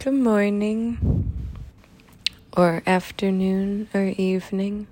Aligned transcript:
Good 0.00 0.14
morning, 0.14 1.28
or 2.56 2.84
afternoon, 2.86 3.88
or 3.92 4.04
evening, 4.16 4.86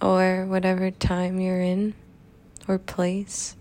or 0.00 0.46
whatever 0.46 0.92
time 0.92 1.40
you're 1.40 1.60
in 1.60 1.94
or 2.68 2.78
place. 2.78 3.56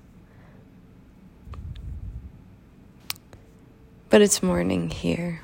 But 4.12 4.22
it's 4.22 4.44
morning 4.44 4.92
here. 4.92 5.42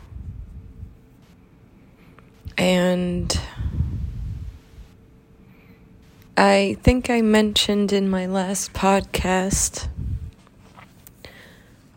And 2.55 3.35
I 6.37 6.77
think 6.83 7.09
I 7.09 7.21
mentioned 7.23 7.91
in 7.91 8.07
my 8.07 8.27
last 8.27 8.73
podcast, 8.73 9.87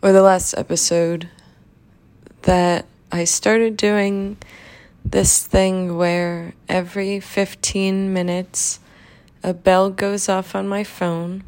or 0.01 0.11
the 0.11 0.23
last 0.23 0.55
episode, 0.57 1.29
that 2.47 2.85
I 3.11 3.25
started 3.25 3.75
doing 3.75 4.37
this 5.03 5.45
thing 5.45 5.97
where 5.97 6.53
every 6.69 7.19
15 7.19 8.13
minutes 8.13 8.79
a 9.43 9.53
bell 9.53 9.89
goes 9.89 10.29
off 10.29 10.55
on 10.55 10.65
my 10.65 10.85
phone 10.85 11.43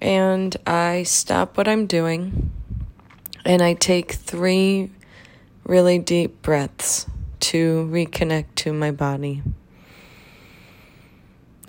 and 0.00 0.56
I 0.66 1.04
stop 1.04 1.56
what 1.56 1.68
I'm 1.68 1.86
doing 1.86 2.50
and 3.44 3.62
I 3.62 3.74
take 3.74 4.14
three 4.14 4.90
really 5.62 6.00
deep 6.00 6.42
breaths 6.42 7.06
to 7.38 7.88
reconnect 7.88 8.56
to 8.56 8.72
my 8.72 8.90
body. 8.90 9.44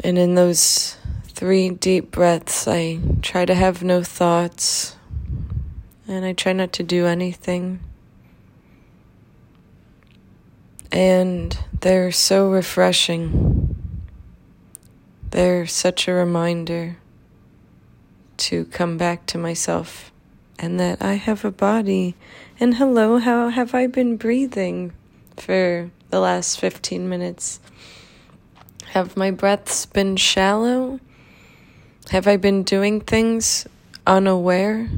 And 0.04 0.18
in 0.18 0.34
those 0.34 0.98
three 1.28 1.70
deep 1.70 2.10
breaths, 2.10 2.68
I 2.68 3.02
try 3.22 3.46
to 3.46 3.54
have 3.54 3.84
no 3.84 4.02
thoughts 4.02 4.96
and 6.08 6.26
I 6.26 6.34
try 6.34 6.54
not 6.54 6.74
to 6.74 6.84
do 6.84 7.06
anything. 7.06 7.82
And 10.92 11.58
they're 11.80 12.12
so 12.12 12.50
refreshing. 12.50 13.76
They're 15.30 15.66
such 15.66 16.08
a 16.08 16.14
reminder 16.14 16.98
to 18.38 18.66
come 18.66 18.98
back 18.98 19.26
to 19.28 19.38
myself 19.38 20.12
and 20.60 20.80
that 20.80 21.02
I 21.02 21.14
have 21.14 21.46
a 21.46 21.52
body. 21.52 22.16
And 22.60 22.76
hello, 22.76 23.18
how 23.18 23.50
have 23.50 23.74
I 23.74 23.88
been 23.88 24.18
breathing 24.18 24.94
for 25.38 25.90
the 26.10 26.20
last 26.20 26.60
15 26.60 27.08
minutes? 27.08 27.60
Have 28.90 29.16
my 29.16 29.32
breaths 29.32 29.86
been 29.86 30.18
shallow? 30.18 31.00
Have 32.10 32.28
I 32.28 32.36
been 32.36 32.64
doing 32.64 33.00
things 33.00 33.66
unaware? 34.06 34.90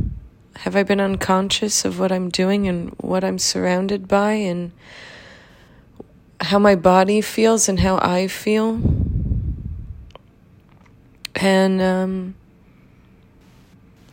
Have 0.58 0.75
I 0.75 0.83
been 0.83 0.99
unconscious 0.99 1.86
of 1.86 1.99
what 1.99 2.11
I'm 2.11 2.30
doing 2.30 2.67
and 2.67 2.89
what 2.99 3.23
I'm 3.23 3.38
surrounded 3.38 4.08
by 4.08 4.33
and 4.33 4.71
how 6.44 6.59
my 6.59 6.75
body 6.75 7.22
feels 7.22 7.69
and 7.69 7.80
how 7.80 7.97
I 7.97 8.27
feel. 8.27 8.81
And 11.36 11.81
um, 11.81 12.36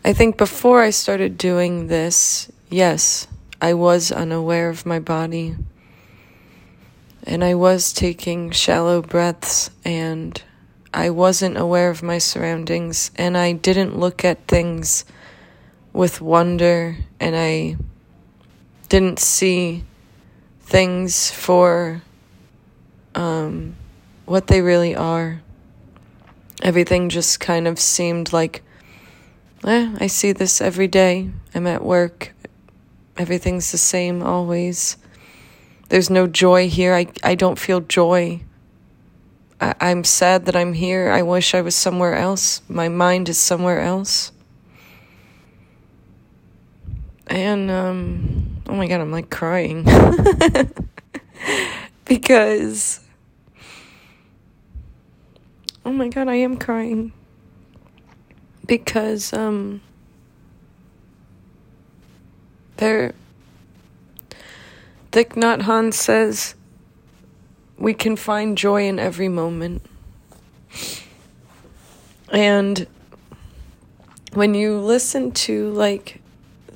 I 0.04 0.12
think 0.12 0.38
before 0.38 0.80
I 0.80 0.90
started 0.90 1.36
doing 1.36 1.88
this, 1.88 2.50
yes, 2.70 3.26
I 3.60 3.74
was 3.74 4.12
unaware 4.12 4.68
of 4.68 4.86
my 4.86 5.00
body. 5.00 5.56
And 7.24 7.44
I 7.44 7.54
was 7.54 7.92
taking 7.92 8.50
shallow 8.50 9.02
breaths 9.02 9.70
and 9.84 10.42
I 10.94 11.10
wasn't 11.10 11.58
aware 11.58 11.90
of 11.90 12.02
my 12.02 12.18
surroundings 12.18 13.10
and 13.16 13.36
I 13.36 13.52
didn't 13.52 13.98
look 13.98 14.24
at 14.24 14.46
things 14.48 15.04
with 15.92 16.20
wonder 16.20 16.96
and 17.18 17.36
I 17.36 17.76
didn't 18.88 19.18
see 19.18 19.84
things 20.62 21.30
for 21.30 22.02
um, 23.14 23.77
what 24.27 24.47
they 24.47 24.61
really 24.61 24.94
are. 24.94 25.42
Everything 26.62 27.09
just 27.09 27.41
kind 27.41 27.66
of 27.66 27.78
seemed 27.78 28.32
like, 28.32 28.62
eh, 29.65 29.94
I 29.98 30.06
see 30.06 30.32
this 30.32 30.60
every 30.60 30.88
day. 30.88 31.31
I'm 31.54 31.66
at 31.66 31.84
work. 31.84 32.34
Everything's 33.16 33.72
the 33.72 33.78
same 33.78 34.22
always. 34.22 34.97
There's 35.88 36.10
no 36.10 36.26
joy 36.26 36.69
here. 36.69 36.94
I, 36.94 37.09
I 37.22 37.34
don't 37.34 37.59
feel 37.59 37.81
joy. 37.81 38.43
I, 39.60 39.75
I'm 39.81 40.04
sad 40.04 40.47
that 40.47 40.56
I'm 40.56 40.75
here. 40.75 41.10
I 41.10 41.22
wish 41.22 41.54
I 41.54 41.60
was 41.60 41.75
somewhere 41.75 42.15
else. 42.15 42.62
My 42.69 42.88
mind 42.88 43.28
is 43.28 43.38
somewhere 43.38 43.81
else. 43.81 44.32
And, 47.26 47.70
um, 47.70 48.62
oh 48.69 48.75
my 48.75 48.87
god, 48.87 49.00
I'm 49.00 49.12
like 49.12 49.31
crying. 49.31 49.84
because 52.10 52.98
oh 55.84 55.93
my 55.93 56.09
god, 56.09 56.26
I 56.26 56.34
am 56.34 56.56
crying 56.56 57.12
because 58.66 59.32
um 59.32 59.81
there 62.78 63.15
Thich 65.12 65.34
Nhat 65.37 65.62
Hanh 65.62 65.94
says 65.94 66.56
we 67.78 67.94
can 67.94 68.16
find 68.16 68.59
joy 68.59 68.88
in 68.88 68.99
every 68.99 69.28
moment. 69.28 69.82
And 72.32 72.88
when 74.32 74.54
you 74.54 74.81
listen 74.81 75.31
to 75.47 75.70
like 75.70 76.20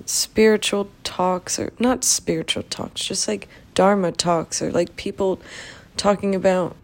spiritual 0.06 0.90
talks 1.02 1.58
or 1.58 1.72
not 1.80 2.04
spiritual 2.04 2.62
talks, 2.62 3.04
just 3.04 3.26
like 3.26 3.48
Dharma 3.74 4.12
talks 4.12 4.62
or 4.62 4.70
like 4.70 4.96
people 4.96 5.40
talking 5.96 6.34
about 6.34 6.76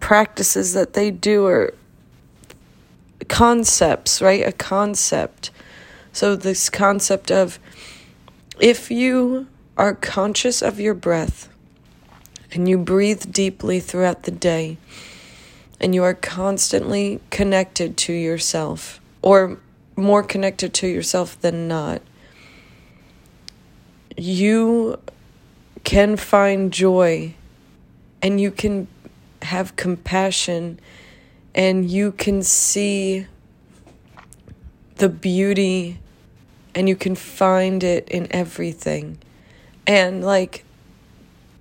practices 0.00 0.74
that 0.74 0.94
they 0.94 1.10
do 1.10 1.46
or 1.46 1.74
concepts, 3.28 4.22
right? 4.22 4.46
A 4.46 4.52
concept. 4.52 5.50
So, 6.12 6.36
this 6.36 6.70
concept 6.70 7.30
of 7.30 7.58
if 8.60 8.90
you 8.90 9.46
are 9.76 9.94
conscious 9.94 10.62
of 10.62 10.80
your 10.80 10.94
breath 10.94 11.48
and 12.52 12.68
you 12.68 12.78
breathe 12.78 13.32
deeply 13.32 13.78
throughout 13.78 14.24
the 14.24 14.30
day 14.30 14.78
and 15.80 15.94
you 15.94 16.02
are 16.02 16.14
constantly 16.14 17.20
connected 17.30 17.96
to 17.96 18.12
yourself 18.12 19.00
or 19.22 19.58
more 19.94 20.22
connected 20.22 20.74
to 20.74 20.86
yourself 20.86 21.40
than 21.40 21.68
not, 21.68 22.02
you 24.16 24.98
can 25.88 26.18
find 26.18 26.70
joy 26.70 27.32
and 28.20 28.38
you 28.38 28.50
can 28.50 28.86
have 29.40 29.74
compassion 29.74 30.78
and 31.54 31.90
you 31.90 32.12
can 32.12 32.42
see 32.42 33.26
the 34.96 35.08
beauty 35.08 35.98
and 36.74 36.90
you 36.90 36.94
can 36.94 37.14
find 37.14 37.82
it 37.82 38.06
in 38.10 38.28
everything. 38.32 39.16
And 39.86 40.22
like 40.22 40.62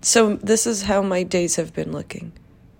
so 0.02 0.36
this 0.36 0.68
is 0.68 0.82
how 0.82 1.02
my 1.02 1.24
days 1.24 1.56
have 1.56 1.74
been 1.74 1.94
looking. 1.94 2.34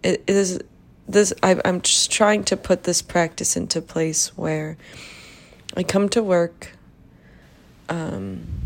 It 0.04 0.26
is 0.28 0.60
this 1.08 1.32
I 1.42 1.62
I'm 1.64 1.80
just 1.80 2.12
trying 2.12 2.44
to 2.44 2.58
put 2.58 2.84
this 2.84 3.02
practice 3.02 3.56
into 3.56 3.82
place 3.82 4.38
where 4.38 4.76
I 5.78 5.84
come 5.84 6.10
to 6.10 6.22
work 6.22 6.74
um 7.88 8.57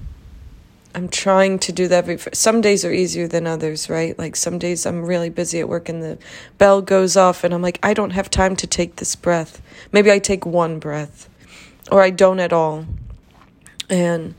I'm 0.94 1.08
trying 1.08 1.60
to 1.60 1.72
do 1.72 1.88
that 1.88 2.10
every 2.10 2.18
some 2.34 2.62
days 2.62 2.84
are 2.84 2.92
easier 2.92 3.28
than 3.28 3.48
others, 3.48 3.90
right? 3.90 4.18
Like 4.18 4.36
some 4.36 4.60
days 4.60 4.86
I'm 4.86 5.06
really 5.06 5.30
busy 5.30 5.60
at 5.60 5.70
work 5.70 5.88
and 5.88 6.04
the 6.04 6.18
bell 6.58 6.82
goes 6.82 7.16
off 7.16 7.44
and 7.44 7.54
I'm 7.54 7.62
like 7.62 7.80
I 7.82 7.94
don't 7.94 8.12
have 8.12 8.30
time 8.30 8.56
to 8.58 8.68
take 8.68 8.98
this 8.98 9.16
breath. 9.16 9.62
Maybe 9.92 10.12
I 10.12 10.20
take 10.20 10.46
one 10.46 10.80
breath 10.80 11.30
or 11.92 12.02
I 12.02 12.10
don't 12.10 12.40
at 12.40 12.52
all. 12.52 12.86
And 13.90 14.36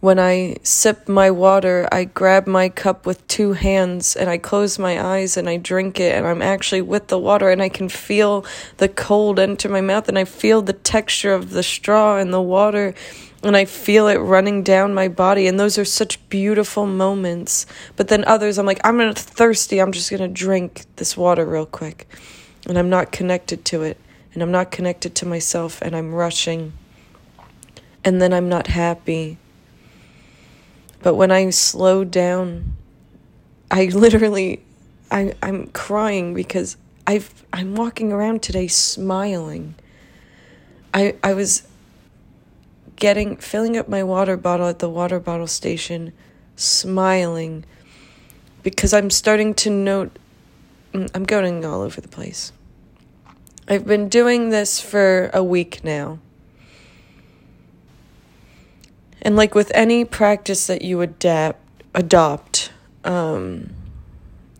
when 0.00 0.18
I 0.18 0.56
sip 0.62 1.08
my 1.08 1.30
water, 1.30 1.88
I 1.90 2.04
grab 2.04 2.46
my 2.46 2.68
cup 2.68 3.04
with 3.04 3.26
two 3.26 3.54
hands 3.54 4.14
and 4.14 4.30
I 4.30 4.38
close 4.38 4.78
my 4.78 5.02
eyes 5.02 5.36
and 5.36 5.48
I 5.48 5.56
drink 5.56 5.98
it 5.98 6.14
and 6.14 6.24
I'm 6.24 6.42
actually 6.42 6.82
with 6.82 7.08
the 7.08 7.18
water 7.18 7.50
and 7.50 7.60
I 7.60 7.68
can 7.68 7.88
feel 7.88 8.44
the 8.76 8.88
cold 8.88 9.40
enter 9.40 9.68
my 9.68 9.80
mouth 9.80 10.08
and 10.08 10.18
I 10.18 10.24
feel 10.24 10.62
the 10.62 10.72
texture 10.72 11.34
of 11.34 11.50
the 11.50 11.64
straw 11.64 12.16
and 12.18 12.32
the 12.32 12.40
water 12.40 12.94
and 13.42 13.56
I 13.56 13.66
feel 13.66 14.08
it 14.08 14.16
running 14.16 14.62
down 14.62 14.94
my 14.94 15.08
body. 15.08 15.46
And 15.46 15.60
those 15.60 15.78
are 15.78 15.84
such 15.84 16.26
beautiful 16.28 16.86
moments. 16.86 17.66
But 17.96 18.08
then 18.08 18.24
others, 18.24 18.58
I'm 18.58 18.66
like, 18.66 18.80
I'm 18.84 18.98
gonna 18.98 19.14
thirsty. 19.14 19.80
I'm 19.80 19.92
just 19.92 20.10
gonna 20.10 20.28
drink 20.28 20.84
this 20.96 21.16
water 21.16 21.44
real 21.46 21.66
quick. 21.66 22.08
And 22.66 22.76
I'm 22.76 22.90
not 22.90 23.12
connected 23.12 23.64
to 23.66 23.82
it. 23.82 23.96
And 24.34 24.42
I'm 24.42 24.50
not 24.50 24.70
connected 24.72 25.14
to 25.16 25.26
myself. 25.26 25.80
And 25.82 25.94
I'm 25.94 26.12
rushing. 26.12 26.72
And 28.04 28.20
then 28.20 28.32
I'm 28.32 28.48
not 28.48 28.66
happy. 28.66 29.38
But 31.00 31.14
when 31.14 31.30
I 31.30 31.50
slow 31.50 32.02
down, 32.02 32.76
I 33.70 33.84
literally, 33.92 34.62
I, 35.12 35.34
I'm 35.42 35.68
crying 35.68 36.34
because 36.34 36.76
I've, 37.06 37.44
I'm 37.52 37.76
walking 37.76 38.12
around 38.12 38.42
today 38.42 38.66
smiling. 38.66 39.76
I, 40.92 41.14
I 41.22 41.34
was 41.34 41.67
getting 42.98 43.36
filling 43.36 43.76
up 43.76 43.88
my 43.88 44.02
water 44.02 44.36
bottle 44.36 44.66
at 44.66 44.80
the 44.80 44.88
water 44.88 45.20
bottle 45.20 45.46
station 45.46 46.12
smiling 46.56 47.64
because 48.62 48.92
I'm 48.92 49.10
starting 49.10 49.54
to 49.54 49.70
note 49.70 50.18
mm, 50.92 51.08
I'm 51.14 51.24
going 51.24 51.64
all 51.64 51.80
over 51.80 52.00
the 52.00 52.08
place. 52.08 52.52
I've 53.68 53.86
been 53.86 54.08
doing 54.08 54.50
this 54.50 54.80
for 54.80 55.30
a 55.32 55.44
week 55.44 55.84
now. 55.84 56.18
And 59.22 59.36
like 59.36 59.54
with 59.54 59.70
any 59.74 60.04
practice 60.04 60.66
that 60.66 60.82
you 60.82 61.00
adapt 61.00 61.60
adopt, 61.94 62.72
um, 63.04 63.70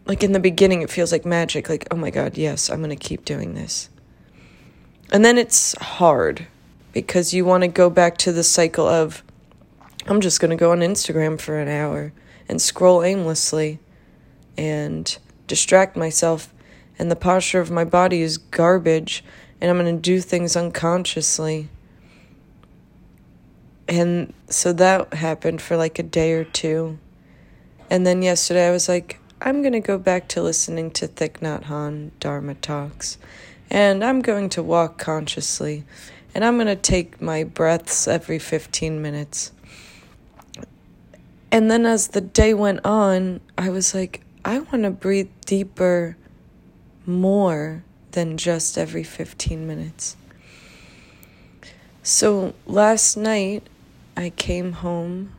like 0.07 0.23
in 0.23 0.33
the 0.33 0.41
beginning 0.41 0.83
it 0.83 0.91
feels 0.91 1.13
like 1.13 1.25
magic, 1.25 1.69
like, 1.69 1.87
oh 1.91 1.97
my 1.97 2.11
god, 2.11 2.39
yes, 2.39 2.71
I'm 2.71 2.81
gonna 2.81 2.97
keep 2.97 3.25
doing 3.25 3.55
this. 3.55 3.89
And 5.11 5.25
then 5.25 5.39
it's 5.39 5.77
hard 5.81 6.47
because 6.93 7.35
you 7.35 7.45
want 7.45 7.63
to 7.63 7.69
go 7.69 7.91
back 7.91 8.19
to 8.19 8.33
the 8.33 8.43
cycle 8.43 8.87
of 8.87 9.23
I'm 10.07 10.21
just 10.21 10.41
going 10.41 10.51
to 10.51 10.57
go 10.57 10.73
on 10.73 10.79
Instagram 10.79 11.41
for 11.41 11.59
an 11.59 11.69
hour 11.69 12.13
and 12.49 12.63
scroll 12.63 13.03
aimlessly 13.03 13.79
and 14.57 15.19
distract 15.47 15.97
myself. 15.97 16.53
And 16.99 17.11
the 17.11 17.17
posture 17.17 17.61
of 17.61 17.71
my 17.71 17.85
body 17.85 18.23
is 18.23 18.39
garbage, 18.39 19.23
and 19.61 19.71
I'm 19.71 19.79
going 19.79 19.95
to 19.95 20.01
do 20.01 20.21
things 20.21 20.57
unconsciously. 20.57 21.69
And 23.87 24.33
so 24.49 24.73
that 24.73 25.15
happened 25.15 25.63
for 25.63 25.77
like 25.77 25.99
a 25.99 26.03
day 26.03 26.33
or 26.33 26.45
two. 26.45 26.99
And 27.91 28.07
then 28.07 28.23
yesterday 28.23 28.69
I 28.69 28.71
was 28.71 28.89
like, 28.89 29.21
I'm 29.41 29.63
going 29.63 29.73
to 29.73 29.81
go 29.81 29.99
back 29.99 30.29
to 30.29 30.43
listening 30.43 30.91
to 30.93 31.07
Thich 31.07 31.39
Nhat 31.39 31.65
Hanh 31.65 32.11
Dharma 32.19 32.55
talks. 32.55 33.19
And 33.71 34.03
I'm 34.03 34.21
going 34.21 34.49
to 34.51 34.63
walk 34.63 34.99
consciously. 34.99 35.85
And 36.39 36.45
I'm 36.45 36.55
going 36.55 36.69
to 36.69 36.77
take 36.77 37.21
my 37.21 37.43
breaths 37.43 38.07
every 38.07 38.39
15 38.39 39.03
minutes. 39.03 39.51
And 41.51 41.69
then 41.69 41.85
as 41.85 42.07
the 42.07 42.21
day 42.21 42.55
went 42.55 42.87
on, 42.87 43.41
I 43.59 43.71
was 43.71 43.93
like, 43.93 44.23
I 44.45 44.61
want 44.61 44.85
to 44.85 44.93
breathe 44.93 45.31
deeper 45.47 46.17
more 47.05 47.83
than 48.13 48.37
just 48.37 48.79
every 48.79 49.03
15 49.03 49.67
minutes. 49.67 50.17
So 52.05 52.55
last 52.67 53.17
night, 53.17 53.67
I 54.17 54.31
came 54.31 54.75
home. 54.75 55.33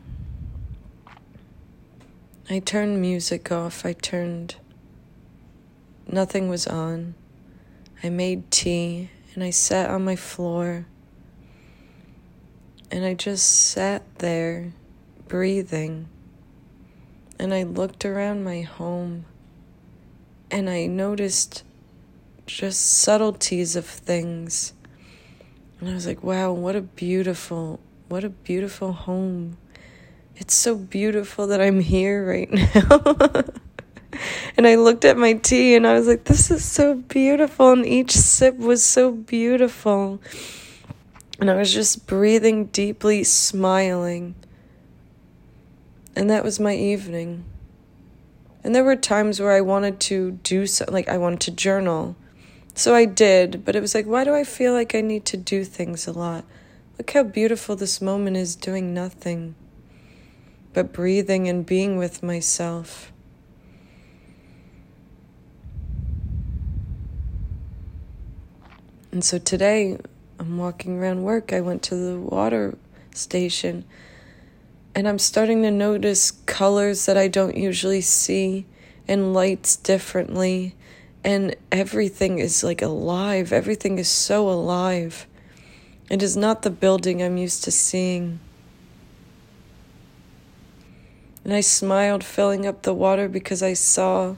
I 2.50 2.58
turned 2.58 3.00
music 3.00 3.50
off. 3.50 3.86
I 3.86 3.94
turned. 3.94 4.56
Nothing 6.06 6.50
was 6.50 6.66
on. 6.66 7.14
I 8.02 8.10
made 8.10 8.50
tea 8.50 9.08
and 9.34 9.42
I 9.42 9.48
sat 9.48 9.88
on 9.88 10.04
my 10.04 10.16
floor. 10.16 10.84
And 12.90 13.04
I 13.04 13.14
just 13.14 13.70
sat 13.70 14.02
there 14.18 14.72
breathing. 15.28 16.08
And 17.38 17.54
I 17.54 17.62
looked 17.62 18.04
around 18.04 18.44
my 18.44 18.62
home 18.62 19.24
and 20.50 20.68
I 20.68 20.86
noticed 20.86 21.62
just 22.46 22.80
subtleties 22.80 23.76
of 23.76 23.86
things. 23.86 24.74
And 25.78 25.88
I 25.88 25.94
was 25.94 26.06
like, 26.06 26.22
wow, 26.22 26.52
what 26.52 26.76
a 26.76 26.82
beautiful, 26.82 27.80
what 28.08 28.24
a 28.24 28.28
beautiful 28.28 28.92
home. 28.92 29.56
It's 30.36 30.54
so 30.54 30.74
beautiful 30.74 31.46
that 31.46 31.60
I'm 31.60 31.80
here 31.80 32.26
right 32.26 32.50
now. 32.74 33.44
and 34.56 34.66
I 34.66 34.74
looked 34.74 35.04
at 35.04 35.16
my 35.16 35.34
tea 35.34 35.76
and 35.76 35.86
I 35.86 35.94
was 35.94 36.08
like, 36.08 36.24
this 36.24 36.50
is 36.50 36.64
so 36.64 36.96
beautiful. 36.96 37.72
And 37.72 37.86
each 37.86 38.12
sip 38.12 38.56
was 38.56 38.82
so 38.82 39.12
beautiful. 39.12 40.20
And 41.40 41.50
I 41.50 41.56
was 41.56 41.72
just 41.72 42.06
breathing 42.06 42.66
deeply, 42.66 43.24
smiling. 43.24 44.34
And 46.14 46.28
that 46.28 46.44
was 46.44 46.60
my 46.60 46.74
evening. 46.74 47.44
And 48.62 48.74
there 48.74 48.84
were 48.84 48.96
times 48.96 49.40
where 49.40 49.52
I 49.52 49.62
wanted 49.62 50.00
to 50.00 50.32
do 50.32 50.66
so, 50.66 50.84
like 50.88 51.08
I 51.08 51.16
wanted 51.16 51.40
to 51.40 51.50
journal. 51.50 52.14
So 52.74 52.94
I 52.94 53.06
did, 53.06 53.64
but 53.64 53.74
it 53.74 53.80
was 53.80 53.94
like, 53.94 54.06
why 54.06 54.24
do 54.24 54.34
I 54.34 54.44
feel 54.44 54.74
like 54.74 54.94
I 54.94 55.00
need 55.00 55.24
to 55.26 55.38
do 55.38 55.64
things 55.64 56.06
a 56.06 56.12
lot? 56.12 56.44
Look 56.98 57.10
how 57.12 57.22
beautiful 57.22 57.74
this 57.74 58.02
moment 58.02 58.36
is 58.36 58.54
doing 58.54 58.92
nothing 58.92 59.54
but 60.72 60.92
breathing 60.92 61.48
and 61.48 61.66
being 61.66 61.96
with 61.96 62.22
myself. 62.22 63.12
And 69.10 69.24
so 69.24 69.38
today, 69.38 69.98
I'm 70.40 70.56
walking 70.56 70.98
around 70.98 71.22
work. 71.22 71.52
I 71.52 71.60
went 71.60 71.82
to 71.82 71.94
the 71.94 72.18
water 72.18 72.78
station 73.14 73.84
and 74.94 75.06
I'm 75.06 75.18
starting 75.18 75.62
to 75.64 75.70
notice 75.70 76.30
colors 76.30 77.04
that 77.04 77.18
I 77.18 77.28
don't 77.28 77.58
usually 77.58 78.00
see 78.00 78.64
and 79.06 79.34
lights 79.34 79.76
differently. 79.76 80.74
And 81.22 81.54
everything 81.70 82.38
is 82.38 82.64
like 82.64 82.80
alive. 82.80 83.52
Everything 83.52 83.98
is 83.98 84.08
so 84.08 84.48
alive. 84.48 85.26
It 86.08 86.22
is 86.22 86.38
not 86.38 86.62
the 86.62 86.70
building 86.70 87.22
I'm 87.22 87.36
used 87.36 87.62
to 87.64 87.70
seeing. 87.70 88.40
And 91.44 91.52
I 91.52 91.60
smiled, 91.60 92.24
filling 92.24 92.66
up 92.66 92.80
the 92.80 92.94
water 92.94 93.28
because 93.28 93.62
I 93.62 93.74
saw 93.74 94.36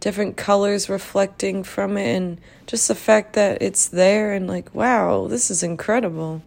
different 0.00 0.36
colors 0.36 0.88
reflecting 0.88 1.62
from 1.62 1.96
it, 1.96 2.16
and 2.16 2.40
just 2.66 2.88
the 2.88 2.94
fact 2.94 3.34
that 3.34 3.62
it's 3.62 3.86
there, 3.86 4.32
and 4.32 4.48
like, 4.48 4.74
wow, 4.74 5.26
this 5.28 5.50
is 5.50 5.62
incredible. 5.62 6.42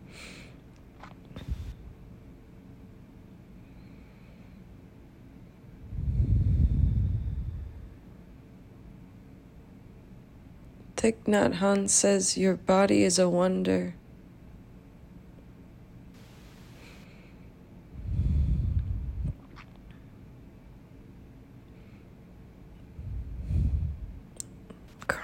Thich 11.03 11.15
Nhat 11.25 11.55
Hanh 11.59 11.89
says, 11.89 12.38
Your 12.38 12.55
body 12.55 13.03
is 13.03 13.19
a 13.19 13.27
wonder. 13.27 13.94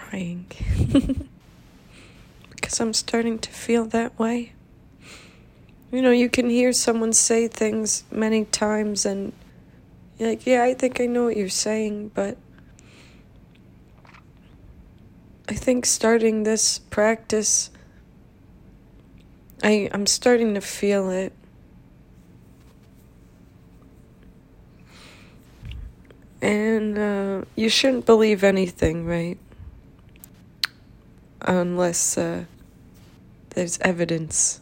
Crying. 0.09 0.47
because 2.49 2.79
I'm 2.79 2.93
starting 2.93 3.37
to 3.37 3.49
feel 3.51 3.85
that 3.85 4.17
way. 4.17 4.53
You 5.91 6.01
know, 6.01 6.09
you 6.09 6.29
can 6.29 6.49
hear 6.49 6.73
someone 6.73 7.13
say 7.13 7.47
things 7.47 8.03
many 8.11 8.45
times 8.45 9.05
and 9.05 9.33
like, 10.19 10.47
yeah, 10.47 10.63
I 10.63 10.73
think 10.73 10.99
I 10.99 11.05
know 11.05 11.25
what 11.25 11.37
you're 11.37 11.47
saying, 11.47 12.09
but 12.15 12.37
I 15.47 15.53
think 15.53 15.85
starting 15.85 16.41
this 16.41 16.79
practice, 16.79 17.69
I, 19.61 19.89
I'm 19.91 20.07
starting 20.07 20.55
to 20.55 20.61
feel 20.61 21.11
it. 21.11 21.33
And 26.41 26.97
uh, 26.97 27.45
you 27.55 27.69
shouldn't 27.69 28.07
believe 28.07 28.43
anything, 28.43 29.05
right? 29.05 29.37
Unless 31.49 32.15
uh, 32.15 32.45
there's 33.55 33.79
evidence. 33.79 34.61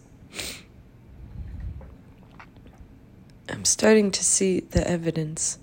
I'm 3.50 3.66
starting 3.66 4.10
to 4.12 4.24
see 4.24 4.62
the 4.62 4.90
evidence 4.90 5.60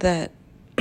that 0.00 0.32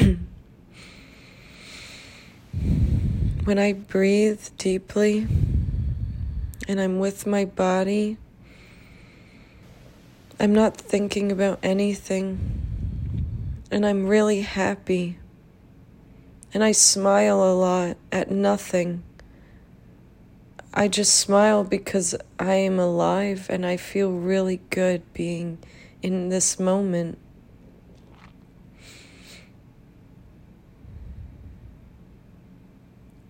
when 3.45 3.57
I 3.57 3.71
breathe 3.71 4.49
deeply 4.57 5.27
and 6.67 6.81
I'm 6.81 6.99
with 6.99 7.25
my 7.25 7.45
body, 7.45 8.17
I'm 10.41 10.53
not 10.53 10.75
thinking 10.75 11.31
about 11.31 11.59
anything 11.63 12.51
and 13.71 13.85
I'm 13.85 14.07
really 14.07 14.41
happy. 14.41 15.19
And 16.53 16.65
I 16.65 16.73
smile 16.73 17.41
a 17.41 17.55
lot 17.55 17.95
at 18.11 18.29
nothing. 18.29 19.03
I 20.75 20.87
just 20.87 21.13
smile 21.13 21.63
because 21.63 22.15
I 22.39 22.55
am 22.55 22.79
alive 22.79 23.45
and 23.47 23.63
I 23.63 23.77
feel 23.77 24.11
really 24.11 24.59
good 24.71 25.01
being 25.13 25.59
in 26.01 26.29
this 26.29 26.59
moment. 26.59 27.19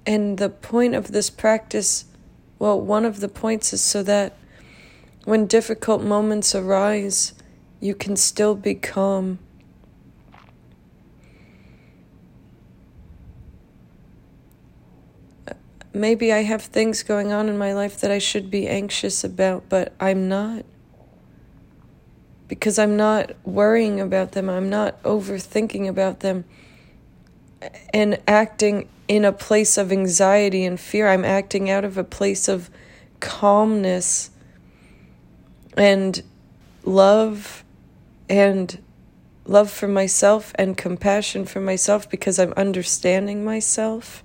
And 0.06 0.38
the 0.38 0.50
point 0.50 0.96
of 0.96 1.12
this 1.12 1.30
practice, 1.30 2.06
well, 2.60 2.80
one 2.80 3.04
of 3.04 3.20
the 3.20 3.28
points 3.28 3.74
is 3.74 3.82
so 3.82 4.04
that 4.04 4.38
when 5.26 5.46
difficult 5.46 6.02
moments 6.02 6.56
arise, 6.56 7.34
you 7.82 7.94
can 7.94 8.16
still 8.16 8.56
be 8.56 8.76
calm. 8.76 9.40
Maybe 15.94 16.34
I 16.34 16.44
have 16.44 16.64
things 16.64 17.04
going 17.04 17.32
on 17.32 17.50
in 17.50 17.58
my 17.58 17.74
life 17.74 18.00
that 18.02 18.12
I 18.12 18.20
should 18.20 18.50
be 18.52 18.68
anxious 18.68 19.24
about, 19.24 19.70
but 19.70 19.94
I'm 20.00 20.28
not. 20.28 20.66
because 22.48 22.78
I'm 22.78 22.96
not 22.98 23.32
worrying 23.46 24.00
about 24.00 24.34
them, 24.34 24.50
I'm 24.50 24.70
not 24.70 25.02
overthinking 25.04 25.88
about 25.88 26.20
them 26.20 26.46
and 27.94 28.20
acting 28.28 28.90
in 29.08 29.26
a 29.26 29.32
place 29.32 29.78
of 29.78 29.92
anxiety 29.92 30.64
and 30.66 30.80
fear. 30.80 31.08
I'm 31.08 31.26
acting 31.26 31.70
out 31.70 31.86
of 31.86 31.98
a 31.98 32.04
place 32.04 32.48
of 32.48 32.70
calmness 33.20 34.30
and 35.78 36.22
love 36.84 37.64
and 38.30 38.82
love 39.46 39.72
for 39.72 39.88
myself 39.88 40.52
and 40.56 40.78
compassion 40.78 41.46
for 41.46 41.60
myself 41.60 42.10
because 42.10 42.38
I'm 42.40 42.54
understanding 42.54 43.44
myself 43.44 44.24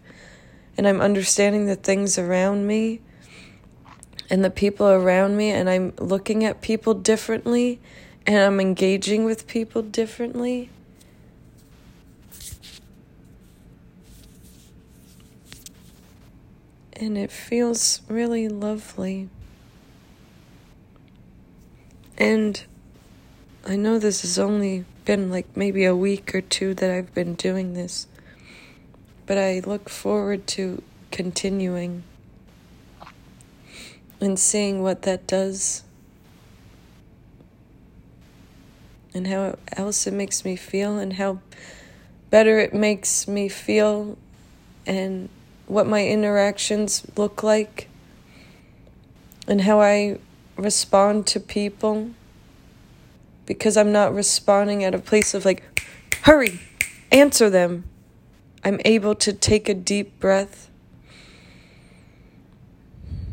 and 0.79 0.87
I'm 0.87 1.01
understanding 1.01 1.67
the 1.67 1.75
things 1.75 2.17
around 2.17 2.67
me 2.69 3.01
and 4.31 4.45
the 4.45 4.51
people 4.51 4.87
around 4.87 5.37
me 5.37 5.51
and 5.51 5.69
I'm 5.69 5.93
looking 5.99 6.45
at 6.45 6.63
people 6.63 6.95
differently 6.95 7.81
and 8.25 8.39
I'm 8.39 8.61
engaging 8.61 9.25
with 9.25 9.49
people 9.49 9.83
differently. 9.83 10.71
And 16.93 17.19
it 17.19 17.33
feels 17.33 18.03
really 18.09 18.49
lovely. 18.49 19.29
And 22.17 22.63
I 23.67 23.77
know 23.77 23.99
this 23.99 24.23
has 24.23 24.39
only 24.39 24.85
been 25.05 25.31
like 25.31 25.57
maybe 25.57 25.85
a 25.85 25.97
week 25.97 26.35
or 26.35 26.41
two 26.41 26.75
that 26.75 26.91
I've 26.91 27.15
been 27.15 27.35
doing 27.35 27.75
this, 27.75 28.07
but 29.29 29.37
I 29.37 29.61
look 29.61 29.91
forward 29.91 30.47
to 30.49 30.83
continuing 31.11 32.03
and 34.23 34.39
seeing 34.39 34.83
what 34.83 35.03
that 35.03 35.27
does 35.27 35.85
and 39.13 39.27
how 39.27 39.59
else 39.77 40.07
it 40.07 40.15
makes 40.15 40.47
me 40.47 40.57
feel 40.57 40.99
and 40.99 41.13
how 41.13 41.41
better 42.31 42.59
it 42.59 42.73
makes 42.73 43.29
me 43.29 43.51
feel 43.51 44.17
and 44.87 45.29
what 45.67 45.87
my 45.87 46.07
interactions 46.07 47.07
look 47.15 47.43
like 47.43 47.91
and 49.47 49.61
how 49.61 49.83
I 49.83 50.19
respond 50.57 51.27
to 51.29 51.41
people 51.41 52.13
because 53.45 53.77
I'm 53.77 53.93
not 53.93 54.15
responding 54.15 54.85
at 54.85 54.95
a 54.95 54.99
place 54.99 55.35
of 55.35 55.45
like, 55.45 55.63
hurry, 56.23 56.61
answer 57.13 57.51
them. 57.51 57.85
I'm 58.65 58.81
able 58.85 59.15
to 59.17 59.33
take 59.33 59.69
a 59.69 59.75
deep 59.75 60.19
breath 60.19 60.69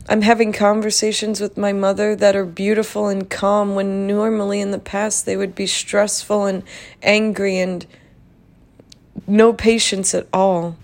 I'm 0.07 0.21
having 0.21 0.53
conversations 0.53 1.41
with 1.41 1.57
my 1.57 1.73
mother 1.73 2.15
that 2.15 2.35
are 2.35 2.45
beautiful 2.45 3.07
and 3.07 3.27
calm 3.27 3.73
when 3.73 4.05
normally 4.05 4.61
in 4.61 4.69
the 4.69 4.77
past 4.77 5.25
they 5.25 5.35
would 5.35 5.55
be 5.55 5.65
stressful 5.65 6.45
and 6.45 6.61
angry 7.01 7.57
and 7.57 7.87
no 9.25 9.51
patience 9.51 10.13
at 10.13 10.27
all. 10.31 10.77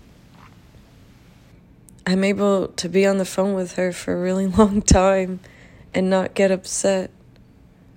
I'm 2.04 2.24
able 2.24 2.66
to 2.66 2.88
be 2.88 3.06
on 3.06 3.18
the 3.18 3.24
phone 3.24 3.54
with 3.54 3.74
her 3.74 3.92
for 3.92 4.12
a 4.12 4.20
really 4.20 4.46
long 4.58 4.82
time 4.82 5.38
and 5.94 6.10
not 6.10 6.34
get 6.34 6.50
upset. 6.50 7.12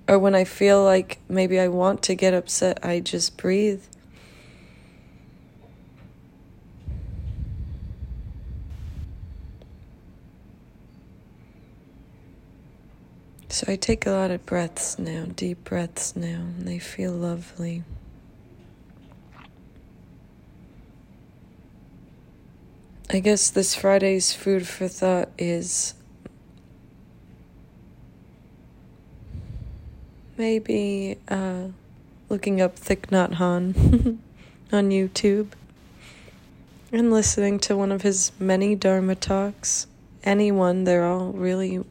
Or 0.08 0.20
when 0.20 0.36
I 0.36 0.44
feel 0.44 0.84
like 0.84 1.18
maybe 1.28 1.60
I 1.60 1.70
want 1.70 2.04
to 2.04 2.14
get 2.14 2.36
upset, 2.36 2.86
I 2.86 3.00
just 3.00 3.36
breathe. 3.36 3.82
So 13.56 13.72
I 13.72 13.78
take 13.78 14.06
a 14.06 14.12
lot 14.12 14.32
of 14.32 14.46
breaths 14.46 15.00
now, 15.00 15.28
deep 15.34 15.64
breaths 15.64 16.14
now, 16.14 16.42
and 16.42 16.68
they 16.68 16.78
feel 16.78 17.14
lovely. 17.14 17.86
I 23.10 23.20
guess 23.22 23.50
this 23.50 23.74
Friday's 23.74 24.34
food 24.34 24.68
for 24.68 24.90
thought 24.90 25.30
is 25.38 25.94
maybe 30.36 31.18
uh, 31.30 31.68
looking 32.28 32.60
up 32.60 32.76
Thich 32.76 33.08
Nhat 33.08 33.36
Hanh 33.36 34.18
on 34.74 34.90
YouTube 34.90 35.52
and 36.92 37.10
listening 37.10 37.60
to 37.62 37.78
one 37.78 37.94
of 37.94 38.02
his 38.02 38.34
many 38.38 38.76
Dharma 38.76 39.16
talks. 39.16 39.88
Anyone, 40.26 40.84
they're 40.84 41.06
all 41.06 41.32
really 41.32 41.82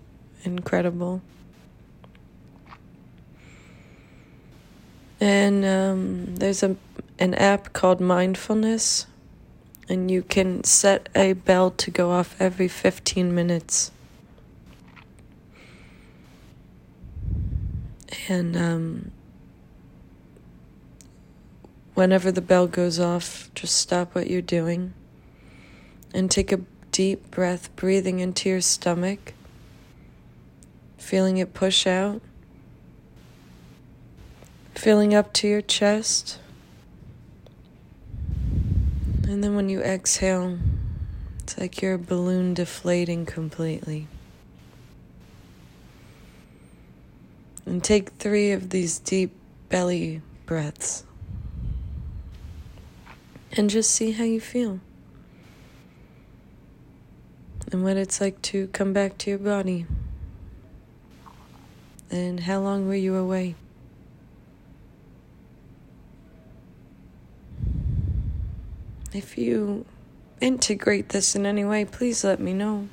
incredible. 0.44 1.22
And 5.24 5.64
um, 5.64 6.36
there's 6.36 6.62
a 6.62 6.76
an 7.18 7.32
app 7.32 7.72
called 7.72 7.98
Mindfulness, 7.98 9.06
and 9.88 10.10
you 10.10 10.20
can 10.20 10.62
set 10.64 11.08
a 11.14 11.32
bell 11.32 11.70
to 11.70 11.90
go 11.90 12.10
off 12.10 12.36
every 12.38 12.68
15 12.68 13.34
minutes. 13.34 13.90
And 18.28 18.54
um, 18.54 19.12
whenever 21.94 22.30
the 22.30 22.42
bell 22.42 22.66
goes 22.66 23.00
off, 23.00 23.50
just 23.54 23.78
stop 23.78 24.14
what 24.14 24.28
you're 24.28 24.42
doing 24.42 24.92
and 26.12 26.30
take 26.30 26.52
a 26.52 26.60
deep 26.92 27.30
breath, 27.30 27.74
breathing 27.76 28.20
into 28.20 28.50
your 28.50 28.60
stomach, 28.60 29.32
feeling 30.98 31.38
it 31.38 31.54
push 31.54 31.86
out 31.86 32.20
filling 34.74 35.14
up 35.14 35.32
to 35.32 35.48
your 35.48 35.62
chest. 35.62 36.38
And 39.26 39.42
then 39.42 39.54
when 39.54 39.68
you 39.68 39.80
exhale, 39.80 40.58
it's 41.40 41.58
like 41.58 41.80
your 41.80 41.96
balloon 41.96 42.54
deflating 42.54 43.24
completely. 43.24 44.06
And 47.64 47.82
take 47.82 48.10
three 48.10 48.52
of 48.52 48.70
these 48.70 48.98
deep 48.98 49.32
belly 49.68 50.20
breaths. 50.44 51.04
And 53.56 53.70
just 53.70 53.90
see 53.90 54.12
how 54.12 54.24
you 54.24 54.40
feel. 54.40 54.80
And 57.72 57.82
what 57.82 57.96
it's 57.96 58.20
like 58.20 58.42
to 58.42 58.66
come 58.68 58.92
back 58.92 59.16
to 59.18 59.30
your 59.30 59.38
body. 59.38 59.86
And 62.10 62.40
how 62.40 62.60
long 62.60 62.86
were 62.86 62.94
you 62.94 63.16
away? 63.16 63.54
If 69.14 69.38
you 69.38 69.86
integrate 70.40 71.10
this 71.10 71.36
in 71.36 71.46
any 71.46 71.64
way, 71.64 71.84
please 71.84 72.24
let 72.24 72.40
me 72.40 72.52
know. 72.52 72.88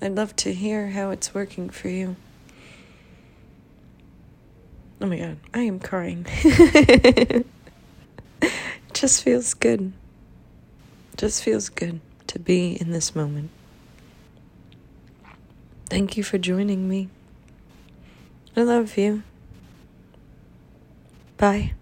I'd 0.00 0.14
love 0.14 0.36
to 0.36 0.54
hear 0.54 0.90
how 0.90 1.10
it's 1.10 1.34
working 1.34 1.68
for 1.68 1.88
you. 1.88 2.14
Oh 5.00 5.06
my 5.06 5.18
god, 5.18 5.38
I 5.52 5.62
am 5.62 5.80
crying. 5.80 6.26
it 6.28 7.46
just 8.92 9.24
feels 9.24 9.52
good. 9.54 9.92
It 11.12 11.18
just 11.18 11.42
feels 11.42 11.68
good 11.68 12.00
to 12.28 12.38
be 12.38 12.80
in 12.80 12.92
this 12.92 13.16
moment. 13.16 13.50
Thank 15.90 16.16
you 16.16 16.22
for 16.22 16.38
joining 16.38 16.88
me. 16.88 17.08
I 18.56 18.62
love 18.62 18.96
you. 18.96 19.24
Bye. 21.36 21.72